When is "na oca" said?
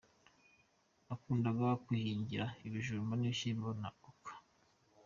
3.81-4.33